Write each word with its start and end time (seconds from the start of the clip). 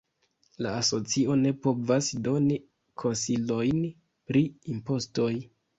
La 0.65 0.71
asocio 0.77 1.35
ne 1.43 1.51
povas 1.67 2.09
doni 2.29 2.59
konsilojn 3.05 3.87
pri 4.31 4.47
impostoj. 4.77 5.35